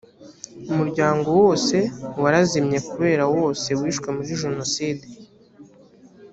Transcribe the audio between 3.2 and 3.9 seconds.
wose